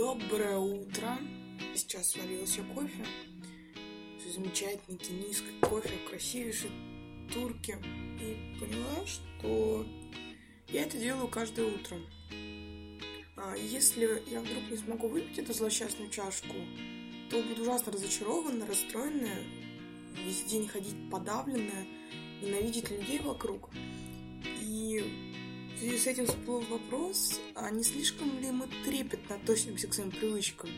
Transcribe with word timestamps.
Доброе 0.00 0.56
утро. 0.56 1.18
Сейчас 1.74 2.12
сварила 2.12 2.46
себе 2.46 2.64
кофе. 2.74 3.04
Замечательный 4.34 4.96
кенийский 4.96 5.60
кофе, 5.60 5.90
красивейший 6.08 6.70
турки. 7.30 7.76
И 8.18 8.58
поняла, 8.58 9.06
что 9.06 9.84
я 10.68 10.84
это 10.84 10.96
делаю 10.96 11.28
каждое 11.28 11.66
утро. 11.66 11.98
А 13.36 13.54
если 13.54 14.22
я 14.30 14.40
вдруг 14.40 14.70
не 14.70 14.78
смогу 14.78 15.08
выпить 15.08 15.38
эту 15.38 15.52
злосчастную 15.52 16.08
чашку, 16.08 16.56
то 17.28 17.42
буду 17.42 17.60
ужасно 17.60 17.92
разочарована, 17.92 18.66
расстроенная, 18.66 19.44
весь 20.16 20.44
день 20.44 20.66
ходить 20.66 20.96
подавленная, 21.10 21.86
ненавидеть 22.40 22.90
людей 22.90 23.18
вокруг. 23.18 23.68
И 24.62 25.29
связи 25.80 25.96
с 25.96 26.06
этим 26.06 26.26
всплыл 26.26 26.60
вопрос, 26.68 27.40
а 27.54 27.70
не 27.70 27.82
слишком 27.82 28.38
ли 28.38 28.50
мы 28.50 28.68
трепетно 28.84 29.36
относимся 29.36 29.88
к 29.88 29.94
своим 29.94 30.10
привычкам? 30.10 30.68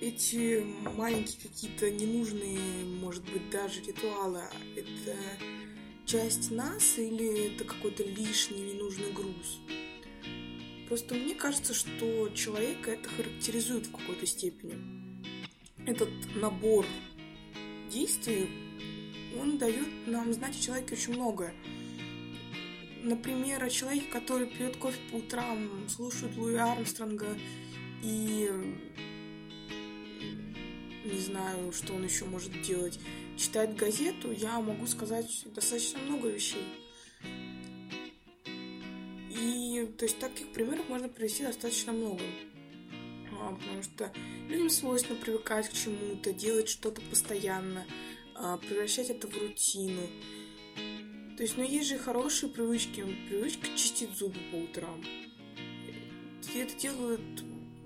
Эти 0.00 0.64
маленькие 0.96 1.48
какие-то 1.48 1.90
ненужные, 1.90 2.84
может 3.00 3.24
быть, 3.24 3.50
даже 3.50 3.82
ритуалы, 3.82 4.42
это 4.76 5.16
часть 6.06 6.52
нас 6.52 6.98
или 6.98 7.52
это 7.52 7.64
какой-то 7.64 8.04
лишний 8.04 8.74
ненужный 8.74 9.10
груз? 9.12 9.58
Просто 10.86 11.16
мне 11.16 11.34
кажется, 11.34 11.74
что 11.74 12.28
человека 12.28 12.92
это 12.92 13.08
характеризует 13.08 13.86
в 13.86 13.92
какой-то 13.92 14.24
степени. 14.24 14.76
Этот 15.84 16.10
набор 16.36 16.86
действий, 17.90 18.48
он 19.36 19.58
дает 19.58 20.06
нам 20.06 20.32
знать 20.32 20.56
о 20.56 20.62
человеке 20.62 20.94
очень 20.94 21.14
многое 21.14 21.52
например, 23.02 23.62
о 23.62 23.70
человеке, 23.70 24.06
который 24.12 24.46
пьет 24.46 24.76
кофе 24.76 24.98
по 25.10 25.16
утрам, 25.16 25.88
слушает 25.88 26.36
Луи 26.36 26.56
Армстронга 26.56 27.36
и 28.02 28.50
не 31.04 31.18
знаю, 31.18 31.72
что 31.72 31.94
он 31.94 32.04
еще 32.04 32.24
может 32.24 32.60
делать, 32.62 32.98
читает 33.36 33.76
газету, 33.76 34.30
я 34.32 34.60
могу 34.60 34.86
сказать 34.86 35.44
достаточно 35.54 35.98
много 36.00 36.28
вещей. 36.28 36.64
И, 39.30 39.88
то 39.98 40.04
есть, 40.04 40.18
таких 40.18 40.52
примеров 40.52 40.88
можно 40.88 41.08
привести 41.08 41.44
достаточно 41.44 41.92
много. 41.92 42.22
А, 43.40 43.54
потому 43.54 43.82
что 43.82 44.12
людям 44.48 44.68
свойственно 44.68 45.18
привыкать 45.18 45.68
к 45.68 45.72
чему-то, 45.72 46.32
делать 46.32 46.68
что-то 46.68 47.00
постоянно, 47.02 47.86
а, 48.34 48.58
превращать 48.58 49.08
это 49.08 49.26
в 49.26 49.36
рутину. 49.38 50.02
То 51.40 51.44
есть, 51.44 51.56
ну, 51.56 51.64
есть 51.64 51.88
же 51.88 51.96
хорошие 51.96 52.52
привычки. 52.52 53.02
Привычка 53.30 53.66
чистить 53.68 54.10
зубы 54.14 54.36
по 54.52 54.56
утрам. 54.56 55.02
И 56.54 56.58
это 56.58 56.74
делают, 56.78 57.22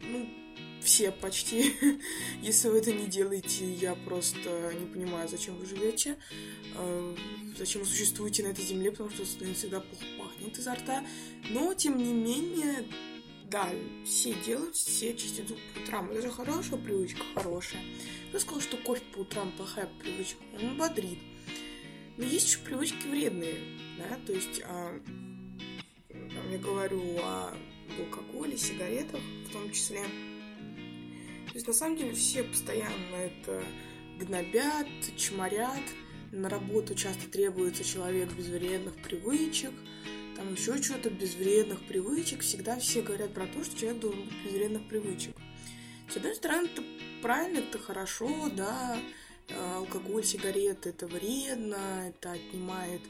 ну, 0.03 0.29
все 0.83 1.13
почти. 1.13 1.73
Если 2.43 2.69
вы 2.69 2.79
это 2.79 2.93
не 2.93 3.07
делаете, 3.07 3.73
я 3.73 3.95
просто 3.95 4.73
не 4.75 4.87
понимаю, 4.87 5.29
зачем 5.29 5.57
вы 5.57 5.67
живете, 5.67 6.17
э, 6.77 7.17
зачем 7.57 7.83
вы 7.83 7.87
существуете 7.87 8.43
на 8.43 8.49
этой 8.49 8.65
земле, 8.65 8.91
потому 8.91 9.11
что 9.11 9.25
всегда 9.25 9.79
плохо 9.79 10.05
пахнет 10.19 10.59
изо 10.59 10.75
рта. 10.75 11.05
Но, 11.51 11.75
тем 11.75 11.97
не 11.97 12.13
менее, 12.13 12.85
да, 13.49 13.71
все 14.05 14.35
делают, 14.45 14.75
все 14.75 15.17
чистят 15.17 15.47
зубы 15.47 15.61
по 15.77 15.79
утрам. 15.79 16.11
Это 16.11 16.23
же 16.23 16.31
хорошая 16.33 16.81
привычка, 16.81 17.23
хорошая. 17.37 17.83
Кто 18.31 18.41
сказал, 18.41 18.61
что 18.61 18.77
кофе 18.79 19.05
по 19.15 19.19
утрам 19.19 19.53
плохая 19.53 19.89
привычка? 20.01 20.43
Он 20.61 20.77
бодрит. 20.77 21.21
Но 22.17 22.25
есть 22.25 22.49
еще 22.49 22.59
привычки 22.61 23.07
вредные, 23.09 23.57
да, 23.99 24.17
то 24.27 24.33
есть 24.33 24.63
а, 24.65 25.01
я 26.51 26.59
говорю 26.59 27.03
о 27.19 27.53
алкоголе, 27.99 28.57
сигаретах 28.57 29.21
в 29.49 29.53
том 29.53 29.71
числе. 29.73 30.03
То 31.49 31.55
есть 31.55 31.67
на 31.67 31.73
самом 31.73 31.97
деле 31.97 32.13
все 32.15 32.45
постоянно 32.45 33.17
это 33.17 33.65
гнобят, 34.19 34.87
чморят, 35.17 35.83
на 36.31 36.49
работу 36.49 36.95
часто 36.95 37.29
требуется 37.29 37.85
человек 37.85 38.33
без 38.33 38.47
вредных 38.47 38.95
привычек, 38.97 39.73
там 40.37 40.53
еще 40.53 40.83
что-то 40.83 41.11
без 41.11 41.35
вредных 41.35 41.87
привычек. 41.87 42.43
Всегда 42.43 42.79
все 42.79 43.03
говорят 43.03 43.33
про 43.33 43.47
то, 43.47 43.65
что 43.65 43.79
человек 43.79 44.01
должен 44.01 44.25
быть 44.25 44.45
без 44.45 44.53
вредных 44.53 44.89
привычек. 44.89 45.37
С 46.09 46.17
одной 46.17 46.35
стороны, 46.35 46.67
это 46.67 46.83
правильно, 47.23 47.59
это 47.59 47.79
хорошо, 47.79 48.51
да, 48.55 48.99
алкоголь, 49.51 50.25
сигареты 50.25 50.91
это 50.91 51.07
вредно, 51.07 52.09
это 52.09 52.33
отнимает 52.33 53.01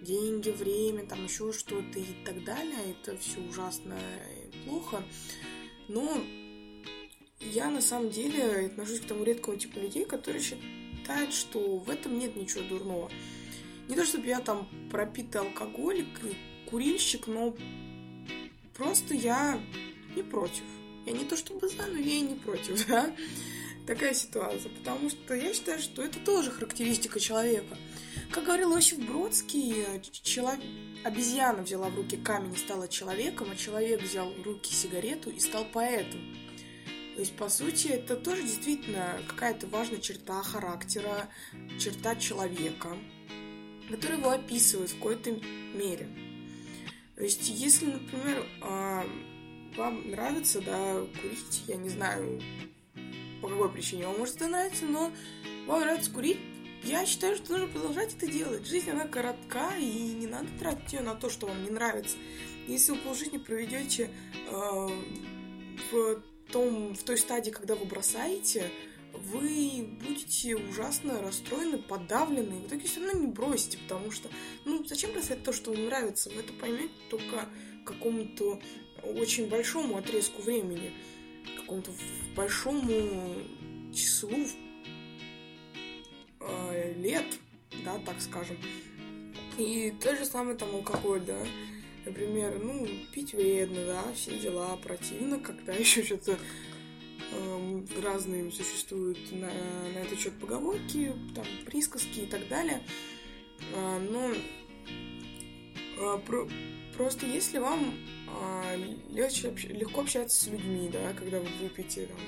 деньги, 0.00 0.50
время, 0.50 1.06
там 1.06 1.24
еще 1.24 1.52
что-то 1.52 1.98
и 1.98 2.24
так 2.24 2.44
далее. 2.44 2.78
Это 2.90 3.16
все 3.18 3.40
ужасно 3.40 3.96
и 4.52 4.68
плохо. 4.68 5.02
Но 5.88 6.20
я 7.40 7.70
на 7.70 7.80
самом 7.80 8.10
деле 8.10 8.66
отношусь 8.66 9.00
к 9.00 9.06
тому 9.06 9.24
редкому 9.24 9.56
типу 9.56 9.80
людей, 9.80 10.04
которые 10.04 10.42
считают, 10.42 11.32
что 11.32 11.78
в 11.78 11.90
этом 11.90 12.18
нет 12.18 12.36
ничего 12.36 12.62
дурного. 12.62 13.10
Не 13.88 13.96
то, 13.96 14.04
чтобы 14.04 14.26
я 14.26 14.40
там 14.40 14.68
пропитый 14.90 15.42
алкоголик 15.42 16.08
курильщик, 16.70 17.26
но 17.26 17.54
просто 18.74 19.14
я 19.14 19.60
не 20.16 20.22
против. 20.22 20.64
Я 21.06 21.12
не 21.12 21.24
то 21.24 21.36
чтобы 21.36 21.68
за, 21.68 21.86
но 21.86 21.98
я 21.98 22.14
и 22.14 22.20
не 22.22 22.34
против, 22.34 22.86
да 22.88 23.14
такая 23.86 24.14
ситуация, 24.14 24.70
потому 24.70 25.10
что 25.10 25.34
я 25.34 25.52
считаю, 25.52 25.78
что 25.80 26.02
это 26.02 26.18
тоже 26.20 26.50
характеристика 26.50 27.20
человека. 27.20 27.76
Как 28.30 28.44
говорил 28.44 28.74
Осип 28.74 29.00
Бродский, 29.00 29.84
чело... 30.22 30.52
обезьяна 31.04 31.62
взяла 31.62 31.88
в 31.88 31.96
руки 31.96 32.16
камень 32.16 32.54
и 32.54 32.58
стала 32.58 32.88
человеком, 32.88 33.48
а 33.50 33.56
человек 33.56 34.02
взял 34.02 34.32
в 34.32 34.42
руки 34.42 34.72
сигарету 34.72 35.30
и 35.30 35.38
стал 35.40 35.64
поэтом. 35.66 36.20
То 37.14 37.20
есть, 37.20 37.36
по 37.36 37.48
сути, 37.48 37.88
это 37.88 38.16
тоже 38.16 38.42
действительно 38.42 39.20
какая-то 39.28 39.68
важная 39.68 40.00
черта 40.00 40.42
характера, 40.42 41.28
черта 41.78 42.16
человека, 42.16 42.96
которая 43.88 44.18
его 44.18 44.30
описывает 44.30 44.90
в 44.90 44.96
какой-то 44.96 45.30
мере. 45.74 46.08
То 47.14 47.22
есть, 47.22 47.48
если, 47.48 47.86
например, 47.86 48.44
а, 48.60 49.06
вам 49.76 50.10
нравится, 50.10 50.60
да, 50.60 51.06
курить, 51.22 51.62
я 51.68 51.76
не 51.76 51.88
знаю, 51.88 52.42
по 53.44 53.50
какой 53.50 53.68
причине 53.68 54.06
вам 54.06 54.18
может 54.18 54.36
становиться, 54.36 54.86
но 54.86 55.12
вам 55.66 55.80
нравится 55.80 56.10
курить, 56.10 56.38
я 56.82 57.04
считаю, 57.04 57.36
что 57.36 57.52
нужно 57.52 57.68
продолжать 57.68 58.14
это 58.14 58.26
делать. 58.26 58.66
Жизнь, 58.66 58.90
она 58.90 59.06
коротка, 59.06 59.76
и 59.76 59.84
не 59.84 60.26
надо 60.26 60.48
тратить 60.58 60.94
ее 60.94 61.00
на 61.02 61.14
то, 61.14 61.28
что 61.28 61.46
вам 61.46 61.62
не 61.62 61.68
нравится. 61.68 62.16
Если 62.66 62.92
вы 62.92 62.98
полжизни 62.98 63.36
проведете 63.36 64.08
э, 64.50 64.88
в, 65.92 66.22
том, 66.50 66.94
в 66.94 67.02
той 67.02 67.18
стадии, 67.18 67.50
когда 67.50 67.74
вы 67.74 67.84
бросаете, 67.84 68.70
вы 69.12 69.90
будете 70.02 70.56
ужасно 70.56 71.20
расстроены, 71.20 71.76
подавлены, 71.76 72.54
и 72.54 72.62
в 72.62 72.66
итоге 72.68 72.88
все 72.88 73.04
равно 73.04 73.20
не 73.20 73.26
бросите, 73.26 73.76
потому 73.76 74.10
что, 74.10 74.30
ну, 74.64 74.82
зачем 74.86 75.12
бросать 75.12 75.42
то, 75.42 75.52
что 75.52 75.70
вам 75.70 75.84
нравится? 75.84 76.30
Вы 76.30 76.40
это 76.40 76.54
поймете 76.54 76.94
только 77.10 77.46
какому-то 77.84 78.58
очень 79.02 79.48
большому 79.48 79.98
отрезку 79.98 80.40
времени 80.40 80.94
какому-то 81.60 81.90
большому 82.34 83.34
числу 83.92 84.46
э, 86.40 86.94
лет, 86.96 87.26
да, 87.84 87.98
так 88.04 88.20
скажем. 88.20 88.56
И 89.58 89.92
то 90.02 90.16
же 90.16 90.24
самое 90.24 90.56
там 90.56 90.74
алкоголь, 90.74 91.20
да. 91.20 91.38
Например, 92.04 92.58
ну, 92.62 92.86
пить 93.12 93.32
вредно, 93.32 93.86
да, 93.86 94.04
все 94.14 94.38
дела 94.38 94.76
противно, 94.76 95.38
когда 95.38 95.72
еще 95.78 96.02
что-то 96.02 96.38
э, 97.32 97.84
разные 98.02 98.50
существуют 98.50 99.18
на, 99.32 99.48
на 99.48 99.98
этот 99.98 100.18
счет 100.18 100.38
поговорки, 100.38 101.12
там, 101.34 101.46
присказки 101.64 102.20
и 102.20 102.26
так 102.26 102.46
далее. 102.48 102.82
Э, 103.74 103.98
но 103.98 104.32
э, 105.96 106.18
про, 106.26 106.48
просто 106.96 107.26
если 107.26 107.58
вам 107.58 107.94
а, 108.40 108.76
легче, 109.10 109.50
легко 109.68 110.02
общаться 110.02 110.44
с 110.44 110.46
людьми, 110.48 110.88
да, 110.92 111.12
когда 111.14 111.40
вы 111.40 111.46
выпьете 111.60 112.06
там. 112.06 112.18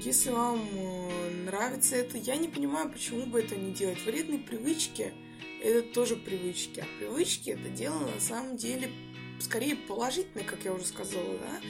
Если 0.00 0.30
вам 0.30 0.60
э, 0.72 1.30
нравится 1.44 1.94
это, 1.94 2.18
я 2.18 2.36
не 2.36 2.48
понимаю, 2.48 2.90
почему 2.90 3.24
бы 3.26 3.40
это 3.40 3.54
не 3.54 3.72
делать. 3.72 4.04
Вредные 4.04 4.40
привычки– 4.40 5.12
это 5.62 5.82
тоже 5.92 6.16
привычки, 6.16 6.80
а 6.80 6.86
привычки– 6.98 7.50
это 7.50 7.68
дело 7.68 8.00
на 8.00 8.20
самом 8.20 8.56
деле 8.56 8.90
скорее 9.38 9.76
положительное, 9.76 10.44
как 10.44 10.64
я 10.64 10.72
уже 10.72 10.86
сказала, 10.86 11.38
да. 11.38 11.60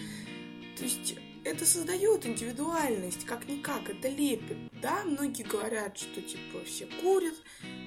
То 0.79 0.85
есть 0.85 1.17
это 1.45 1.67
создает 1.67 2.25
индивидуальность, 2.25 3.27
как-никак, 3.27 3.91
это 3.91 4.09
лепит. 4.09 4.57
Да, 4.81 5.03
многие 5.05 5.43
говорят, 5.43 5.99
что 5.99 6.23
типа 6.23 6.65
все 6.65 6.87
курят, 7.03 7.35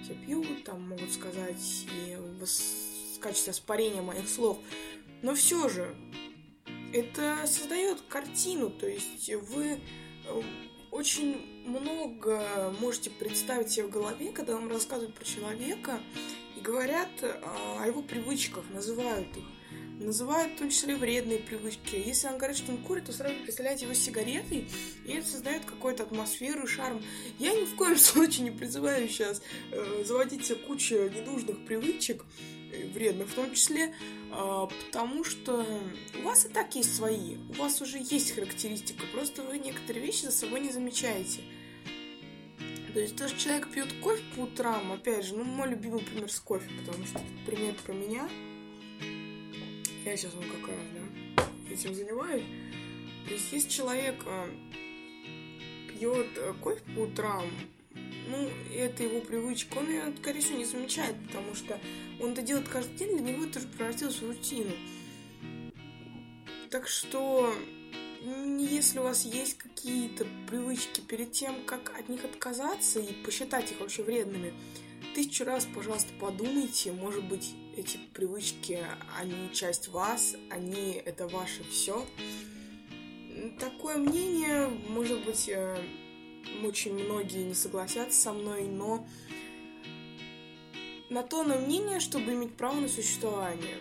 все 0.03 0.13
пьют, 0.13 0.63
там 0.63 0.87
могут 0.87 1.11
сказать 1.11 1.87
и 2.05 2.15
в 2.15 3.19
качестве 3.19 3.51
оспарения 3.51 4.03
моих 4.03 4.29
слов– 4.29 4.59
но 5.21 5.35
все 5.35 5.69
же, 5.69 5.95
это 6.93 7.45
создает 7.45 8.01
картину, 8.07 8.69
то 8.69 8.87
есть 8.87 9.29
вы 9.49 9.79
э, 10.27 10.41
очень 10.91 11.63
много 11.65 12.73
можете 12.79 13.09
представить 13.09 13.69
себе 13.69 13.87
в 13.87 13.89
голове, 13.89 14.31
когда 14.31 14.53
вам 14.53 14.69
рассказывают 14.69 15.13
про 15.13 15.25
человека 15.25 15.99
и 16.55 16.61
говорят 16.61 17.09
о 17.21 17.85
его 17.85 18.01
привычках, 18.01 18.63
называют 18.69 19.27
их. 19.35 19.43
называют 19.99 20.53
в 20.53 20.59
том 20.59 20.69
числе 20.69 20.95
вредные 20.95 21.39
привычки. 21.39 21.95
Если 21.95 22.27
он 22.27 22.37
говорит, 22.37 22.57
что 22.57 22.71
он 22.71 22.77
курит, 22.77 23.05
то 23.05 23.11
сразу 23.11 23.35
представляете 23.43 23.85
его 23.85 23.93
сигаретой, 23.93 24.69
и 25.05 25.11
это 25.11 25.27
создает 25.27 25.65
какую-то 25.65 26.03
атмосферу, 26.03 26.67
шарм. 26.67 27.01
Я 27.39 27.53
ни 27.53 27.65
в 27.65 27.75
коем 27.75 27.97
случае 27.97 28.49
не 28.49 28.51
призываю 28.51 29.09
сейчас 29.09 29.41
э, 29.71 30.03
заводить 30.05 30.45
себе 30.45 30.55
кучу 30.59 30.95
ненужных 30.95 31.65
привычек, 31.65 32.23
вредных 32.93 33.27
в 33.27 33.33
том 33.35 33.53
числе, 33.53 33.93
э, 34.31 34.67
потому 34.85 35.23
что 35.23 35.65
у 36.19 36.21
вас 36.23 36.45
и 36.45 36.49
так 36.49 36.75
есть 36.75 36.95
свои, 36.95 37.37
у 37.49 37.53
вас 37.53 37.81
уже 37.81 37.97
есть 37.97 38.31
характеристика, 38.31 39.03
просто 39.13 39.43
вы 39.43 39.57
некоторые 39.57 40.05
вещи 40.05 40.25
за 40.25 40.31
собой 40.31 40.59
не 40.59 40.71
замечаете. 40.71 41.41
То 42.93 43.01
есть 43.01 43.17
то, 43.17 43.27
что 43.27 43.37
человек 43.37 43.69
пьет 43.69 43.91
кофе 44.01 44.23
по 44.35 44.41
утрам, 44.41 44.93
опять 44.93 45.25
же, 45.25 45.35
ну, 45.35 45.43
мой 45.43 45.67
любимый 45.67 45.99
пример 45.99 46.31
с 46.31 46.39
кофе, 46.39 46.69
потому 46.79 47.05
что 47.05 47.19
пример 47.45 47.75
про 47.85 47.91
меня. 47.91 48.29
Я 50.05 50.15
сейчас 50.15 50.33
вам 50.33 50.45
как 50.45 50.69
раз, 50.69 50.77
да, 50.93 51.73
этим 51.73 51.93
занимаюсь. 51.93 52.43
То 53.27 53.33
есть 53.33 53.51
если 53.51 53.69
человек 53.69 54.15
э, 54.25 54.49
пьет 55.89 56.27
э, 56.37 56.53
кофе 56.61 56.81
по 56.95 56.99
утрам, 56.99 57.43
ну, 58.27 58.49
это 58.73 59.03
его 59.03 59.21
привычка, 59.21 59.77
он 59.77 59.89
ее, 59.89 60.13
скорее 60.21 60.41
всего, 60.41 60.57
не 60.57 60.65
замечает, 60.65 61.15
потому 61.27 61.55
что 61.55 61.79
он 62.19 62.31
это 62.31 62.41
делает 62.41 62.67
каждый 62.67 62.97
день, 62.97 63.17
для 63.17 63.33
него 63.33 63.45
это 63.45 63.59
уже 63.59 63.67
превратилось 63.67 64.19
в 64.19 64.27
рутину. 64.27 64.71
Так 66.69 66.87
что 66.87 67.53
если 68.57 68.99
у 68.99 69.03
вас 69.03 69.23
есть 69.23 69.57
какие-то 69.57 70.25
привычки 70.47 71.01
перед 71.01 71.31
тем, 71.31 71.63
как 71.65 71.97
от 71.97 72.09
них 72.09 72.25
отказаться 72.25 72.99
и 72.99 73.13
посчитать 73.23 73.71
их 73.71 73.79
вообще 73.79 74.03
вредными, 74.03 74.53
тысячу 75.13 75.45
раз, 75.45 75.67
пожалуйста, 75.73 76.11
подумайте, 76.19 76.91
может 76.91 77.23
быть, 77.25 77.53
эти 77.77 77.97
привычки, 78.13 78.83
они 79.19 79.53
часть 79.53 79.89
вас, 79.89 80.35
они 80.49 81.01
это 81.05 81.27
ваше 81.27 81.63
все. 81.69 82.05
Такое 83.59 83.97
мнение, 83.97 84.69
может 84.89 85.23
быть, 85.25 85.49
э, 85.49 85.77
очень 86.63 86.93
многие 86.93 87.43
не 87.43 87.53
согласятся 87.53 88.19
со 88.19 88.33
мной, 88.33 88.63
но 88.63 89.05
на 91.09 91.23
то 91.23 91.43
на 91.43 91.55
мнение, 91.55 91.99
чтобы 91.99 92.33
иметь 92.33 92.55
право 92.55 92.79
на 92.79 92.87
существование. 92.87 93.77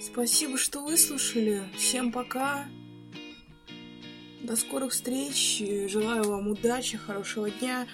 Спасибо, 0.00 0.58
что 0.58 0.84
выслушали. 0.84 1.62
Всем 1.76 2.12
пока. 2.12 2.66
До 4.42 4.56
скорых 4.56 4.92
встреч. 4.92 5.62
Желаю 5.88 6.24
вам 6.24 6.48
удачи, 6.48 6.98
хорошего 6.98 7.50
дня 7.50 7.86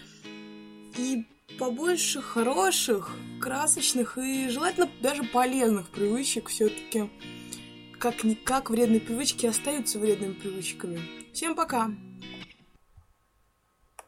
и 0.99 1.25
побольше 1.59 2.21
хороших, 2.21 3.11
красочных 3.41 4.19
и 4.19 4.49
желательно 4.49 4.91
даже 5.01 5.23
полезных 5.23 5.91
привычек 5.91 6.49
все-таки. 6.49 7.11
Как-никак 7.99 8.71
вредные 8.71 9.01
привычки 9.01 9.47
остаются 9.47 9.99
вредными 9.99 10.33
привычками. 10.33 11.01
Всем 11.33 11.55
пока! 11.55 11.91